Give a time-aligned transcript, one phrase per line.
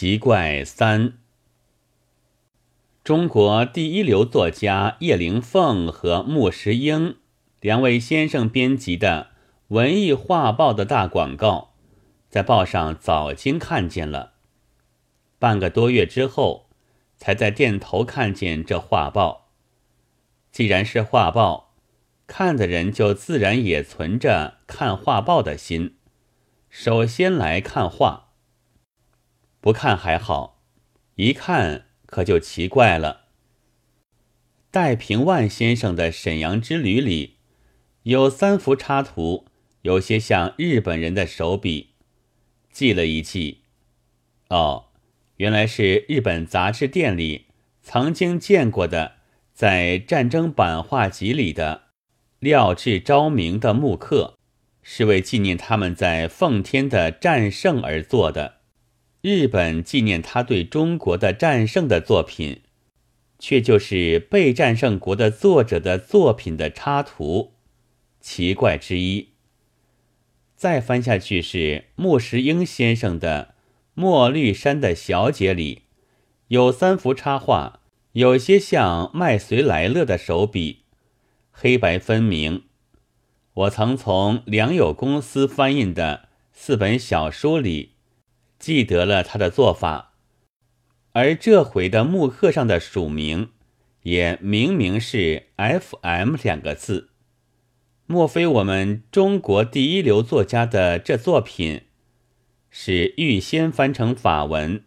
[0.00, 1.18] 奇怪三，
[3.04, 7.18] 中国第一流作家叶灵凤和穆石英
[7.60, 9.32] 两位先生编辑的
[9.68, 11.74] 文艺画报的大广告，
[12.30, 14.32] 在报上早经看见了。
[15.38, 16.70] 半个多月之后，
[17.18, 19.50] 才在店头看见这画报。
[20.50, 21.74] 既然是画报，
[22.26, 25.96] 看的人就自然也存着看画报的心，
[26.70, 28.29] 首先来看画。
[29.60, 30.62] 不看还好，
[31.16, 33.26] 一看可就奇怪了。
[34.70, 37.36] 戴平万先生的《沈阳之旅》里
[38.04, 39.46] 有三幅插图，
[39.82, 41.90] 有些像日本人的手笔。
[42.72, 43.64] 记了一记，
[44.48, 44.86] 哦，
[45.36, 47.46] 原来是日本杂志店里
[47.82, 49.16] 曾经见过的，
[49.52, 51.88] 在战争版画集里的
[52.38, 54.38] 廖志昭明的木刻，
[54.82, 58.59] 是为纪念他们在奉天的战胜而做的。
[59.22, 62.62] 日本纪念他对中国的战胜的作品，
[63.38, 67.52] 却就是被战胜国的作者的作品的插图，
[68.18, 69.28] 奇怪之一。
[70.56, 73.54] 再翻下去是穆石英先生的
[73.92, 75.82] 《墨绿山的小姐》里，
[76.48, 77.80] 有三幅插画，
[78.12, 80.84] 有些像麦绥来乐的手笔，
[81.50, 82.64] 黑白分明。
[83.52, 87.96] 我曾从良友公司翻印的四本小说里。
[88.60, 90.12] 记得了他的做法，
[91.12, 93.52] 而这回的木刻上的署名
[94.02, 97.08] 也明明是 “F.M.” 两个字。
[98.04, 101.86] 莫非我们中国第一流作家的这作品
[102.68, 104.84] 是预先翻成法文，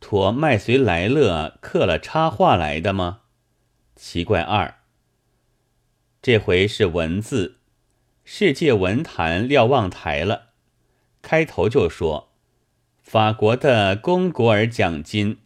[0.00, 3.20] 托麦绥莱勒刻了插画来的吗？
[3.94, 4.76] 奇怪二。
[6.22, 7.58] 这回是文字，
[8.24, 10.52] 世界文坛瞭望台了。
[11.20, 12.33] 开头就说。
[13.04, 15.36] 法国的龚古尔奖金，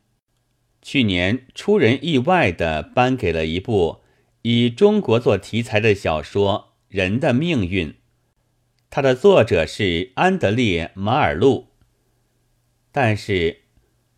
[0.81, 4.01] 去年出人意外地颁给了一部
[4.43, 7.89] 以中国做题材的小说《人的命运》，
[8.89, 11.67] 它的作者是安德烈·马尔路。
[12.93, 13.63] 但是，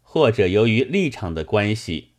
[0.03, 2.11] 或者由于立场的关系，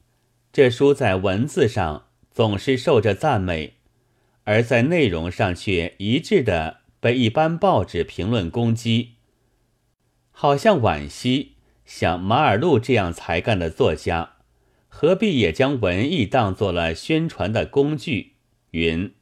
[0.51, 3.75] 这书在文字上总是受着赞美，
[4.43, 9.17] 而在内容上却一致的被一般报纸评论攻击。
[10.31, 11.53] 好像惋惜，
[11.85, 14.37] 像马尔路这样才干的作家，
[14.87, 18.33] 何必也将文艺当做了宣传的工具？
[18.71, 19.13] 云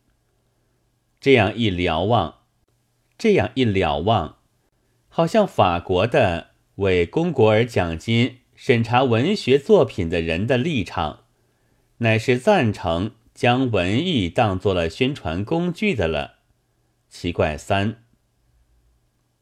[1.20, 2.36] 这样一瞭望，
[3.18, 4.38] 这样一瞭望，
[5.08, 11.24] 好像法国的为龚国尔奖金审查文学作品的人的立场，
[11.98, 16.36] 乃是赞成将文艺当做了宣传工具的了。
[17.10, 18.04] 奇怪三。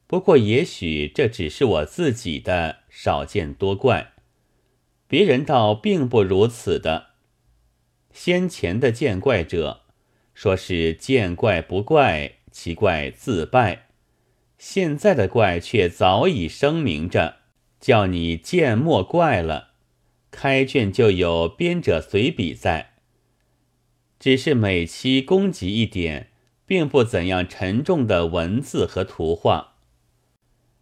[0.07, 4.13] 不过，也许这只是我自己的少见多怪，
[5.05, 7.07] 别人倒并不如此的。
[8.13, 9.81] 先前的见怪者
[10.33, 13.87] 说是见怪不怪，其怪自败；
[14.57, 17.39] 现在的怪却早已声明着，
[17.81, 19.71] 叫你见莫怪了。
[20.31, 22.93] 开卷就有编者随笔在，
[24.19, 26.29] 只是每期供给一点，
[26.65, 29.73] 并不怎样沉重的文字和图画。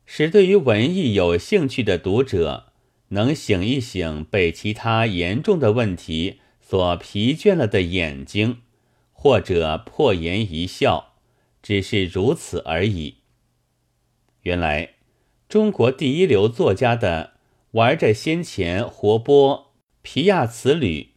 [0.05, 2.71] 使对于文艺有兴趣的读者
[3.09, 8.61] 能醒一醒被其他严重的问题所疲倦了的眼睛，
[9.11, 11.13] 或者破颜一笑，
[11.61, 13.15] 只是如此而已。
[14.41, 14.95] 原来
[15.49, 17.33] 中国第一流作家的
[17.71, 21.09] 玩着先前活泼皮亚茨吕，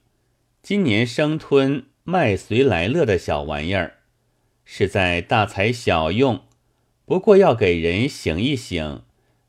[0.62, 3.98] 今年生吞麦绥莱勒的小玩意儿，
[4.64, 6.47] 是在大材小用。
[7.08, 9.00] 不过要给人醒一醒，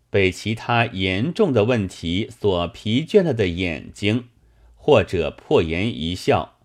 [0.09, 4.29] 被其他严重的问题所疲倦了的眼睛，
[4.75, 6.57] 或者破颜一笑。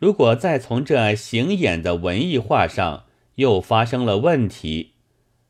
[0.00, 3.04] 如果再从这醒眼的文艺画上
[3.36, 4.94] 又发生了问题，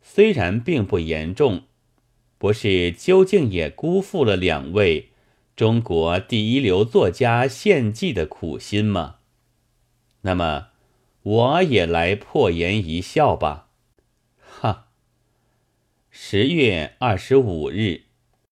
[0.02, 1.62] 虽然并不严重，
[2.36, 5.08] 不是究竟也辜负了两位
[5.56, 9.16] 中国第一流作家献计的苦心吗？
[10.20, 10.66] 那么，
[11.22, 13.63] 我也来破颜一笑吧。
[16.16, 18.02] 十月二十五日。